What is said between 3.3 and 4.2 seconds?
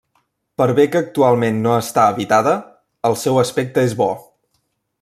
aspecte és bo.